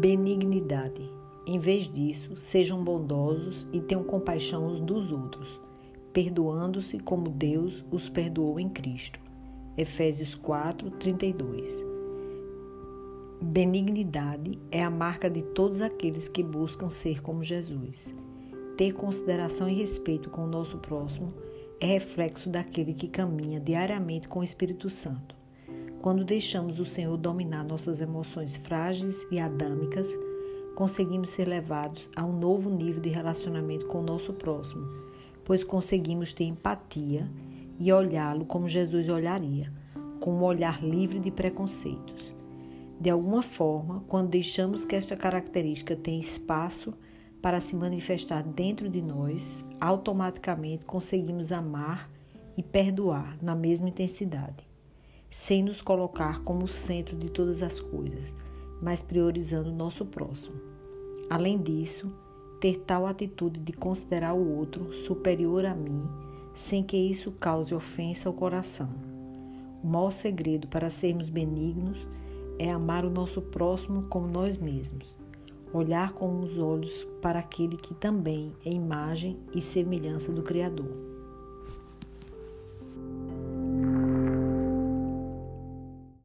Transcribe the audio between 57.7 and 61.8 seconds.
coisas, mas priorizando o nosso próximo. Além